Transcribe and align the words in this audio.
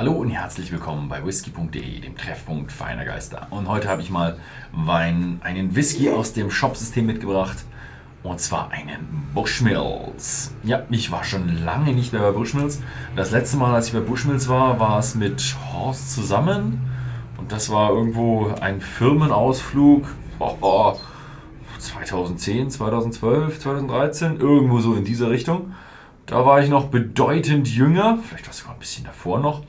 Hallo 0.00 0.12
und 0.12 0.30
herzlich 0.30 0.72
willkommen 0.72 1.10
bei 1.10 1.22
whisky.de, 1.26 2.00
dem 2.00 2.16
Treffpunkt 2.16 2.72
feiner 2.72 3.04
Geister. 3.04 3.48
Und 3.50 3.68
heute 3.68 3.90
habe 3.90 4.00
ich 4.00 4.08
mal 4.08 4.38
Wein, 4.72 5.42
einen 5.44 5.76
Whisky 5.76 6.08
aus 6.08 6.32
dem 6.32 6.50
Shopsystem 6.50 7.04
mitgebracht. 7.04 7.66
Und 8.22 8.40
zwar 8.40 8.70
einen 8.70 9.28
Bushmills. 9.34 10.54
Ja, 10.62 10.84
ich 10.88 11.12
war 11.12 11.22
schon 11.22 11.54
lange 11.66 11.92
nicht 11.92 12.14
mehr 12.14 12.22
bei 12.22 12.30
Bushmills. 12.30 12.80
Das 13.14 13.30
letzte 13.30 13.58
Mal, 13.58 13.74
als 13.74 13.88
ich 13.88 13.92
bei 13.92 14.00
Bushmills 14.00 14.48
war, 14.48 14.80
war 14.80 14.98
es 14.98 15.16
mit 15.16 15.54
Horst 15.70 16.14
zusammen. 16.14 16.80
Und 17.36 17.52
das 17.52 17.68
war 17.68 17.90
irgendwo 17.90 18.54
ein 18.58 18.80
Firmenausflug. 18.80 20.06
Oh, 20.38 20.56
oh, 20.62 20.96
2010, 21.78 22.70
2012, 22.70 23.58
2013, 23.58 24.40
irgendwo 24.40 24.80
so 24.80 24.94
in 24.94 25.04
dieser 25.04 25.28
Richtung. 25.28 25.74
Da 26.30 26.46
war 26.46 26.62
ich 26.62 26.70
noch 26.70 26.86
bedeutend 26.86 27.66
jünger, 27.66 28.16
vielleicht 28.22 28.46
war 28.46 28.52
es 28.52 28.58
sogar 28.58 28.74
ein 28.74 28.78
bisschen 28.78 29.04
davor 29.04 29.40
noch 29.40 29.64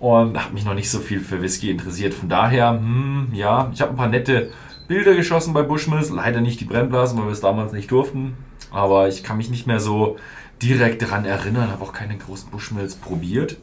und 0.00 0.42
habe 0.42 0.54
mich 0.54 0.64
noch 0.64 0.72
nicht 0.72 0.90
so 0.90 0.98
viel 0.98 1.20
für 1.20 1.42
Whisky 1.42 1.70
interessiert. 1.70 2.14
Von 2.14 2.30
daher, 2.30 2.70
hm, 2.70 3.28
ja, 3.34 3.70
ich 3.74 3.82
habe 3.82 3.90
ein 3.90 3.98
paar 3.98 4.08
nette 4.08 4.50
Bilder 4.88 5.14
geschossen 5.14 5.52
bei 5.52 5.60
Bushmills, 5.60 6.08
leider 6.08 6.40
nicht 6.40 6.58
die 6.58 6.64
Brennblasen, 6.64 7.18
weil 7.18 7.26
wir 7.26 7.32
es 7.32 7.42
damals 7.42 7.74
nicht 7.74 7.90
durften, 7.90 8.34
aber 8.70 9.08
ich 9.08 9.24
kann 9.24 9.36
mich 9.36 9.50
nicht 9.50 9.66
mehr 9.66 9.78
so 9.78 10.16
direkt 10.62 11.02
daran 11.02 11.26
erinnern, 11.26 11.70
habe 11.70 11.84
auch 11.84 11.92
keine 11.92 12.16
großen 12.16 12.50
Bushmills 12.50 12.94
probiert. 12.94 13.58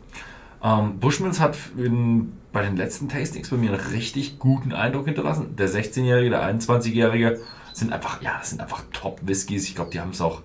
Ähm, 0.64 1.00
Bushmills 1.00 1.40
hat 1.40 1.58
in, 1.76 2.34
bei 2.52 2.62
den 2.62 2.78
letzten 2.78 3.10
Tastings 3.10 3.50
bei 3.50 3.58
mir 3.58 3.72
einen 3.72 3.82
richtig 3.82 4.38
guten 4.38 4.74
Eindruck 4.74 5.06
hinterlassen. 5.06 5.56
Der 5.56 5.70
16-Jährige, 5.70 6.30
der 6.30 6.56
21-Jährige 6.56 7.40
sind 7.74 7.92
einfach, 7.92 8.22
ja, 8.22 8.40
sind 8.44 8.62
einfach 8.62 8.84
Top-Whiskys. 8.94 9.68
Ich 9.68 9.74
glaube, 9.74 9.90
die 9.90 10.00
haben 10.00 10.12
es 10.12 10.22
auch 10.22 10.44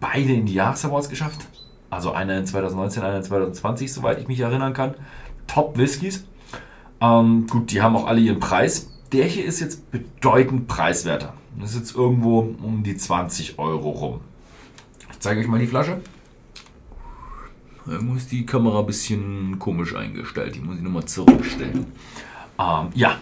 beide 0.00 0.32
in 0.32 0.46
die 0.46 0.54
Jahresawards 0.54 1.08
geschafft. 1.08 1.46
Also 1.90 2.12
einer 2.12 2.38
in 2.38 2.46
2019, 2.46 3.02
einer 3.02 3.16
in 3.16 3.22
2020, 3.22 3.92
soweit 3.92 4.18
ich 4.20 4.28
mich 4.28 4.40
erinnern 4.40 4.72
kann. 4.72 4.94
Top-Whiskys. 5.46 6.24
Ähm, 7.00 7.46
gut, 7.48 7.70
die 7.70 7.82
haben 7.82 7.96
auch 7.96 8.06
alle 8.06 8.20
ihren 8.20 8.40
Preis. 8.40 8.90
Der 9.12 9.26
hier 9.26 9.44
ist 9.44 9.60
jetzt 9.60 9.90
bedeutend 9.90 10.68
preiswerter. 10.68 11.34
Das 11.58 11.72
ist 11.72 11.78
jetzt 11.78 11.96
irgendwo 11.96 12.38
um 12.62 12.82
die 12.82 12.96
20 12.96 13.58
Euro 13.58 13.90
rum. 13.90 14.20
Ich 15.10 15.18
zeige 15.18 15.40
euch 15.40 15.48
mal 15.48 15.58
die 15.58 15.66
Flasche. 15.66 16.00
Da 17.84 18.00
muss 18.00 18.28
die 18.28 18.46
Kamera 18.46 18.80
ein 18.80 18.86
bisschen 18.86 19.58
komisch 19.58 19.94
eingestellt. 19.94 20.54
Die 20.54 20.60
muss 20.60 20.76
ich 20.76 20.82
nochmal 20.82 21.04
zurückstellen. 21.04 21.86
Ähm, 22.58 22.88
ja, 22.94 23.16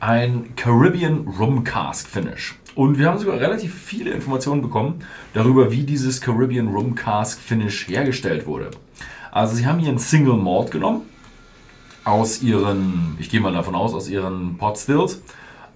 ein 0.00 0.56
Caribbean 0.56 1.28
Rum 1.38 1.62
Cask 1.62 2.08
Finish. 2.08 2.56
Und 2.74 2.98
wir 2.98 3.08
haben 3.08 3.18
sogar 3.18 3.38
relativ 3.38 3.74
viele 3.74 4.10
Informationen 4.10 4.62
bekommen 4.62 5.04
darüber, 5.34 5.70
wie 5.70 5.84
dieses 5.84 6.20
Caribbean 6.20 6.68
Rum 6.68 6.94
Cask 6.94 7.38
Finish 7.40 7.88
hergestellt 7.88 8.46
wurde. 8.46 8.70
Also 9.30 9.54
sie 9.54 9.66
haben 9.66 9.78
hier 9.78 9.90
einen 9.90 9.98
Single 9.98 10.36
Malt 10.36 10.70
genommen 10.70 11.02
aus 12.04 12.42
ihren, 12.42 13.16
ich 13.18 13.30
gehe 13.30 13.40
mal 13.40 13.52
davon 13.52 13.74
aus, 13.74 13.94
aus 13.94 14.08
ihren 14.08 14.56
Pot 14.56 14.78
Stills, 14.78 15.22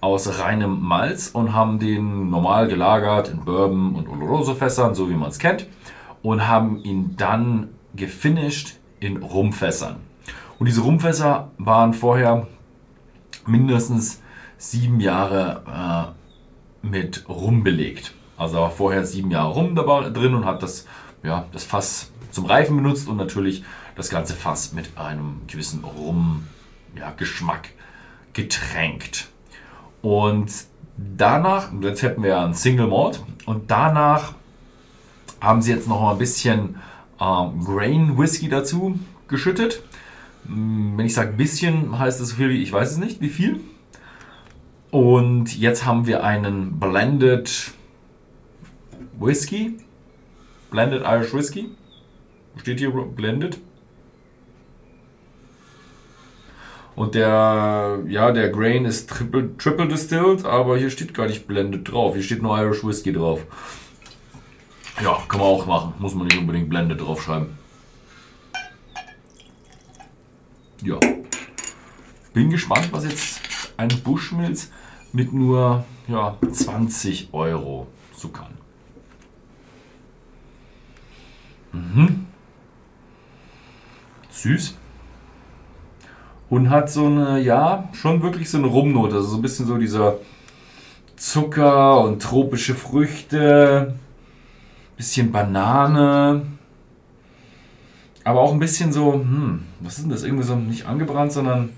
aus 0.01 0.39
reinem 0.39 0.81
Malz 0.81 1.29
und 1.29 1.53
haben 1.53 1.79
den 1.79 2.29
normal 2.29 2.67
gelagert 2.67 3.29
in 3.29 3.45
Bourbon 3.45 3.95
und 3.95 4.07
Oloroso 4.07 4.53
Fässern, 4.53 4.93
so 4.93 5.09
wie 5.09 5.15
man 5.15 5.29
es 5.29 5.39
kennt, 5.39 5.67
und 6.21 6.47
haben 6.47 6.83
ihn 6.83 7.15
dann 7.17 7.69
gefinished 7.95 8.77
in 8.99 9.17
Rumfässern. 9.17 9.97
Und 10.59 10.65
diese 10.65 10.81
Rumfässer 10.81 11.51
waren 11.57 11.93
vorher 11.93 12.47
mindestens 13.45 14.21
sieben 14.57 14.99
Jahre 14.99 15.61
äh, 15.67 16.16
mit 16.89 17.27
Rum 17.29 17.63
belegt. 17.63 18.13
Also 18.37 18.57
war 18.57 18.71
vorher 18.71 19.05
sieben 19.05 19.31
Jahre 19.31 19.53
Rum 19.53 19.75
dabei, 19.75 20.09
drin 20.09 20.35
und 20.35 20.45
hat 20.45 20.61
das, 20.61 20.85
ja, 21.23 21.45
das 21.51 21.63
Fass 21.63 22.11
zum 22.31 22.45
Reifen 22.45 22.77
benutzt 22.77 23.07
und 23.07 23.17
natürlich 23.17 23.63
das 23.95 24.09
ganze 24.09 24.35
Fass 24.35 24.73
mit 24.73 24.97
einem 24.97 25.41
gewissen 25.47 25.83
Rum-Geschmack 25.83 27.65
ja, 27.65 27.83
getränkt. 28.33 29.29
Und 30.01 30.51
danach, 30.97 31.71
jetzt 31.81 32.03
hätten 32.03 32.21
wir 32.23 32.39
einen 32.39 32.53
Single 32.53 32.87
Malt 32.87 33.23
und 33.45 33.71
danach 33.71 34.33
haben 35.41 35.61
sie 35.61 35.71
jetzt 35.71 35.87
noch 35.87 36.01
mal 36.01 36.11
ein 36.11 36.17
bisschen 36.17 36.75
äh, 37.19 37.45
Grain 37.65 38.17
Whisky 38.17 38.49
dazu 38.49 38.99
geschüttet. 39.27 39.81
Wenn 40.43 41.05
ich 41.05 41.13
sage 41.13 41.33
bisschen, 41.33 41.97
heißt 41.97 42.21
das 42.21 42.29
so 42.29 42.35
viel 42.35 42.49
wie, 42.49 42.61
ich 42.61 42.71
weiß 42.71 42.91
es 42.91 42.97
nicht, 42.97 43.19
wie 43.19 43.29
viel. 43.29 43.59
Und 44.97 45.55
jetzt 45.55 45.85
haben 45.85 46.07
wir 46.07 46.23
einen 46.23 46.79
Blended 46.79 47.71
Whisky. 49.19 49.77
Blended 50.71 51.03
Irish 51.03 51.35
Whisky. 51.35 51.69
Steht 52.55 52.79
hier 52.79 52.89
Blended. 52.89 53.59
Und 56.95 57.13
der, 57.13 57.99
ja, 58.07 58.31
der 58.31 58.49
Grain 58.49 58.85
ist 58.85 59.07
triple, 59.07 59.55
triple 59.59 59.87
distilled, 59.87 60.45
aber 60.45 60.79
hier 60.79 60.89
steht 60.89 61.13
gar 61.13 61.27
nicht 61.27 61.45
blended 61.45 61.91
drauf. 61.91 62.15
Hier 62.15 62.23
steht 62.23 62.41
nur 62.41 62.57
Irish 62.57 62.83
Whisky 62.83 63.13
drauf. 63.13 63.41
Ja, 65.03 65.21
kann 65.27 65.39
man 65.39 65.47
auch 65.47 65.67
machen. 65.67 65.93
Muss 65.99 66.15
man 66.15 66.25
nicht 66.25 66.39
unbedingt 66.39 66.69
blended 66.69 66.99
draufschreiben. 66.99 67.49
ja, 70.81 70.99
bin 72.33 72.49
gespannt, 72.49 72.89
was 72.91 73.03
jetzt 73.03 73.41
ein 73.77 73.89
Bushmills 74.03 74.71
mit 75.13 75.33
nur 75.33 75.85
ja, 76.07 76.37
20 76.51 77.29
Euro 77.33 77.87
kann. 78.33 78.47
Mhm. 81.71 82.25
Süß. 84.29 84.75
Und 86.49 86.69
hat 86.69 86.89
so 86.89 87.05
eine, 87.05 87.39
ja, 87.39 87.89
schon 87.93 88.21
wirklich 88.21 88.49
so 88.49 88.57
eine 88.57 88.67
Rumnote. 88.67 89.15
Also 89.15 89.27
so 89.27 89.35
ein 89.37 89.41
bisschen 89.41 89.67
so 89.67 89.77
dieser 89.77 90.15
Zucker 91.15 92.01
und 92.01 92.21
tropische 92.21 92.73
Früchte. 92.73 93.99
Bisschen 94.95 95.31
Banane 95.31 96.57
aber 98.27 98.41
auch 98.41 98.51
ein 98.51 98.59
bisschen 98.59 98.91
so, 98.91 99.13
hm, 99.13 99.63
was 99.79 99.99
ist 99.99 100.03
denn 100.03 100.11
das? 100.11 100.23
Irgendwie 100.23 100.43
so 100.43 100.55
nicht 100.55 100.85
angebrannt, 100.85 101.31
sondern 101.31 101.69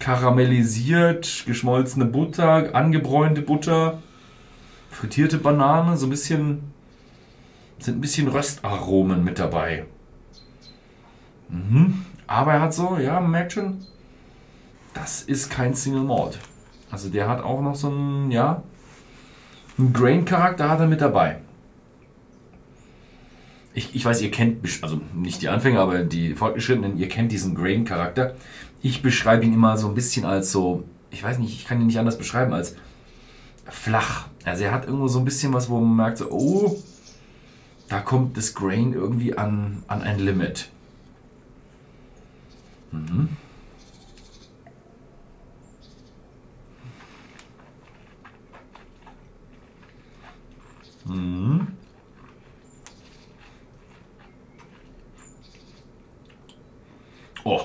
karamellisiert, 0.00 1.44
geschmolzene 1.46 2.04
Butter, 2.04 2.74
angebräunte 2.74 3.42
Butter, 3.42 4.02
frittierte 4.90 5.38
Banane, 5.38 5.96
so 5.96 6.06
ein 6.06 6.10
bisschen, 6.10 6.72
sind 7.78 7.98
ein 7.98 8.00
bisschen 8.00 8.28
Röstaromen 8.28 9.24
mit 9.24 9.38
dabei. 9.38 9.86
Mhm. 11.48 12.04
Aber 12.26 12.54
er 12.54 12.60
hat 12.60 12.74
so, 12.74 12.98
ja, 12.98 13.20
man 13.20 13.30
merkt 13.30 13.52
schon, 13.52 13.84
das 14.94 15.22
ist 15.22 15.50
kein 15.50 15.74
Single 15.74 16.02
Malt. 16.02 16.38
Also 16.90 17.08
der 17.08 17.28
hat 17.28 17.42
auch 17.42 17.60
noch 17.60 17.74
so 17.74 17.88
einen, 17.88 18.30
ja, 18.30 18.62
einen 19.78 19.92
Grain-Charakter 19.92 20.68
hat 20.68 20.80
er 20.80 20.86
mit 20.86 21.00
dabei 21.00 21.38
ich, 23.78 23.94
ich 23.94 24.04
weiß, 24.04 24.20
ihr 24.22 24.30
kennt, 24.30 24.66
also 24.82 25.00
nicht 25.14 25.40
die 25.40 25.48
Anfänger, 25.48 25.80
aber 25.80 26.00
die 26.00 26.34
Fortgeschrittenen, 26.34 26.98
ihr 26.98 27.08
kennt 27.08 27.30
diesen 27.30 27.54
Grain-Charakter. 27.54 28.34
Ich 28.82 29.02
beschreibe 29.02 29.44
ihn 29.44 29.54
immer 29.54 29.78
so 29.78 29.88
ein 29.88 29.94
bisschen 29.94 30.24
als 30.24 30.50
so, 30.50 30.82
ich 31.10 31.22
weiß 31.22 31.38
nicht, 31.38 31.52
ich 31.52 31.64
kann 31.64 31.80
ihn 31.80 31.86
nicht 31.86 31.98
anders 31.98 32.18
beschreiben 32.18 32.52
als 32.52 32.74
flach. 33.66 34.26
Also 34.44 34.64
er 34.64 34.72
hat 34.72 34.86
irgendwo 34.86 35.06
so 35.06 35.20
ein 35.20 35.24
bisschen 35.24 35.52
was, 35.52 35.70
wo 35.70 35.78
man 35.78 35.96
merkt, 35.96 36.18
so, 36.18 36.30
oh, 36.30 36.82
da 37.88 38.00
kommt 38.00 38.36
das 38.36 38.54
Grain 38.54 38.92
irgendwie 38.92 39.38
an, 39.38 39.84
an 39.86 40.02
ein 40.02 40.18
Limit. 40.18 40.70
Mhm. 42.90 43.28
Oh, 57.48 57.62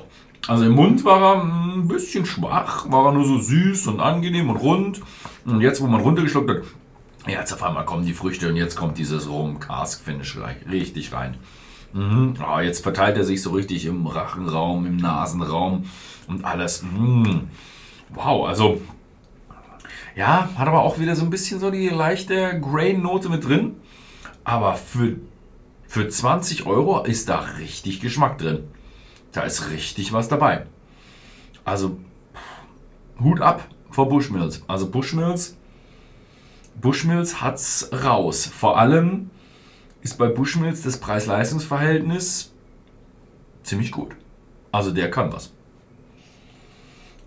also 0.47 0.63
im 0.63 0.73
Mund 0.73 1.03
war 1.03 1.21
er 1.21 1.43
ein 1.43 1.87
bisschen 1.89 2.25
schwach, 2.25 2.89
war 2.89 3.07
er 3.07 3.11
nur 3.11 3.25
so 3.25 3.37
süß 3.37 3.87
und 3.87 3.99
angenehm 3.99 4.49
und 4.49 4.55
rund. 4.55 5.01
Und 5.45 5.59
jetzt, 5.59 5.81
wo 5.81 5.87
man 5.87 5.99
runtergeschluckt 5.99 6.49
hat, 6.49 6.61
jetzt 7.27 7.51
auf 7.51 7.63
einmal 7.63 7.83
kommen 7.83 8.05
die 8.05 8.13
Früchte 8.13 8.47
und 8.47 8.55
jetzt 8.55 8.77
kommt 8.77 8.97
dieses 8.97 9.27
Rum-Cask-Finish 9.27 10.37
richtig 10.71 11.11
rein. 11.11 11.35
Mhm. 11.91 12.35
Oh, 12.41 12.59
jetzt 12.59 12.81
verteilt 12.81 13.17
er 13.17 13.25
sich 13.25 13.41
so 13.41 13.51
richtig 13.51 13.85
im 13.85 14.07
Rachenraum, 14.07 14.85
im 14.85 14.95
Nasenraum 14.95 15.83
und 16.27 16.45
alles. 16.45 16.83
Mhm. 16.83 17.49
Wow, 18.09 18.47
also 18.47 18.79
ja, 20.15 20.49
hat 20.55 20.67
aber 20.67 20.83
auch 20.83 20.97
wieder 20.97 21.15
so 21.15 21.23
ein 21.23 21.29
bisschen 21.29 21.59
so 21.59 21.71
die 21.71 21.89
leichte 21.89 22.59
Grain-Note 22.61 23.27
mit 23.27 23.45
drin. 23.45 23.75
Aber 24.45 24.75
für, 24.75 25.17
für 25.87 26.07
20 26.07 26.65
Euro 26.67 27.03
ist 27.03 27.27
da 27.27 27.39
richtig 27.39 27.99
Geschmack 27.99 28.37
drin. 28.37 28.65
Da 29.33 29.41
ist 29.41 29.69
richtig 29.71 30.13
was 30.13 30.29
dabei. 30.29 30.65
Also 31.65 31.97
Hut 33.19 33.41
ab 33.41 33.67
vor 33.89 34.07
Bushmills. 34.07 34.63
Also 34.67 34.89
Bushmills, 34.89 35.57
Bushmills 36.79 37.41
hat's 37.41 37.89
raus. 37.91 38.45
Vor 38.45 38.79
allem 38.79 39.29
ist 40.01 40.17
bei 40.17 40.27
Bushmills 40.27 40.81
das 40.81 40.97
Preis-Leistungs-Verhältnis 40.97 42.51
ziemlich 43.63 43.91
gut. 43.91 44.15
Also 44.71 44.91
der 44.91 45.09
kann 45.09 45.31
was. 45.31 45.51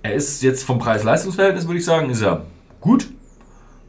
Er 0.02 0.14
ist 0.14 0.43
jetzt 0.43 0.64
vom 0.64 0.79
Preis-Leistungs-Verhältnis, 0.79 1.67
würde 1.67 1.79
ich 1.79 1.85
sagen, 1.85 2.11
ist 2.11 2.23
er 2.23 2.44
gut. 2.81 3.09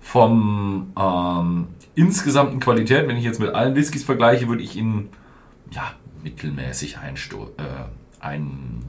Vom 0.02 0.94
ähm, 0.98 1.68
insgesamten 1.96 2.60
Qualität, 2.60 3.08
wenn 3.08 3.18
ich 3.18 3.26
jetzt 3.26 3.40
mit 3.40 3.54
allen 3.54 3.76
Whiskys 3.76 4.04
vergleiche, 4.04 4.48
würde 4.48 4.64
ich 4.64 4.76
ihn 4.76 5.10
ja, 5.72 5.92
mittelmäßig 6.24 6.98
einstu 6.98 7.48
äh, 7.58 7.86
ein 8.20 8.84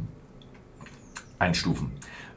einstufen. 1.38 1.92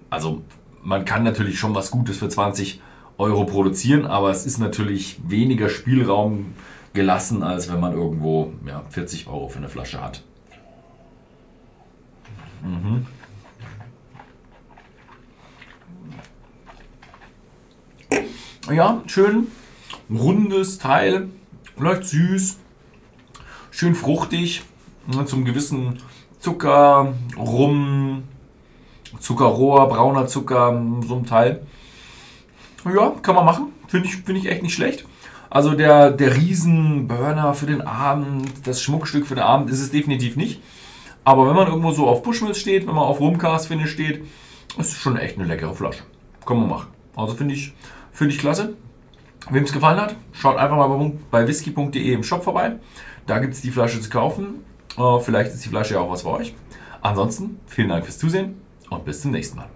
Also 0.09 0.43
man 0.83 1.05
kann 1.05 1.23
natürlich 1.23 1.59
schon 1.59 1.73
was 1.73 1.91
Gutes 1.91 2.17
für 2.17 2.29
20 2.29 2.81
Euro 3.17 3.45
produzieren, 3.45 4.05
aber 4.05 4.31
es 4.31 4.45
ist 4.45 4.57
natürlich 4.57 5.19
weniger 5.27 5.69
Spielraum 5.69 6.53
gelassen, 6.93 7.43
als 7.43 7.71
wenn 7.71 7.79
man 7.79 7.93
irgendwo 7.93 8.53
ja, 8.65 8.83
40 8.89 9.27
Euro 9.27 9.47
für 9.47 9.59
eine 9.59 9.69
Flasche 9.69 10.01
hat. 10.01 10.23
Mhm. 12.63 13.07
Ja, 18.71 19.01
schön 19.07 19.47
rundes 20.11 20.77
Teil, 20.77 21.29
leicht 21.77 22.05
süß, 22.05 22.57
schön 23.71 23.95
fruchtig, 23.95 24.63
ne, 25.07 25.25
zum 25.25 25.45
gewissen 25.45 25.99
Zucker, 26.41 27.13
Rum, 27.38 28.23
Zuckerrohr, 29.19 29.88
brauner 29.88 30.25
Zucker, 30.25 30.83
so 31.07 31.15
ein 31.15 31.25
Teil. 31.25 31.61
Ja, 32.83 33.13
kann 33.21 33.35
man 33.35 33.45
machen. 33.45 33.67
Finde 33.88 34.07
ich, 34.07 34.17
find 34.17 34.39
ich 34.39 34.47
echt 34.47 34.63
nicht 34.63 34.73
schlecht. 34.73 35.05
Also 35.51 35.75
der, 35.75 36.09
der 36.09 36.35
Riesenburner 36.35 37.53
für 37.53 37.67
den 37.67 37.81
Abend, 37.81 38.65
das 38.65 38.81
Schmuckstück 38.81 39.27
für 39.27 39.35
den 39.35 39.43
Abend 39.43 39.69
ist 39.69 39.81
es 39.81 39.91
definitiv 39.91 40.35
nicht. 40.35 40.61
Aber 41.23 41.47
wenn 41.47 41.55
man 41.55 41.67
irgendwo 41.67 41.91
so 41.91 42.07
auf 42.07 42.23
Bushmills 42.23 42.57
steht, 42.57 42.87
wenn 42.87 42.95
man 42.95 43.03
auf 43.03 43.19
Rumcast 43.19 43.67
Finish 43.67 43.91
steht, 43.91 44.23
ist 44.79 44.94
es 44.94 44.97
schon 44.97 45.17
echt 45.17 45.37
eine 45.37 45.45
leckere 45.45 45.75
Flasche. 45.75 46.01
Kann 46.44 46.57
man 46.57 46.69
machen. 46.69 46.87
Also 47.15 47.35
finde 47.35 47.53
ich, 47.53 47.75
find 48.11 48.31
ich 48.31 48.39
klasse. 48.39 48.73
Wem 49.51 49.63
es 49.63 49.73
gefallen 49.73 50.01
hat, 50.01 50.15
schaut 50.31 50.57
einfach 50.57 50.77
mal 50.77 51.11
bei 51.29 51.47
whisky.de 51.47 52.13
im 52.13 52.23
Shop 52.23 52.44
vorbei. 52.44 52.77
Da 53.27 53.37
gibt 53.37 53.53
es 53.53 53.61
die 53.61 53.69
Flasche 53.69 54.01
zu 54.01 54.09
kaufen. 54.09 54.63
Äh, 54.97 55.19
vielleicht 55.19 55.53
ist 55.53 55.65
die 55.65 55.69
Flasche 55.69 55.95
ja 55.95 56.01
auch 56.01 56.11
was 56.11 56.23
für 56.23 56.31
euch. 56.31 56.53
Ansonsten 57.01 57.59
vielen 57.65 57.89
Dank 57.89 58.05
fürs 58.05 58.17
Zusehen 58.19 58.61
und 58.89 59.05
bis 59.05 59.21
zum 59.21 59.31
nächsten 59.31 59.57
Mal. 59.57 59.69